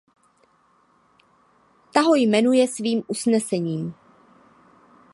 [1.93, 3.93] Ta ho jmenuje svým usnesením.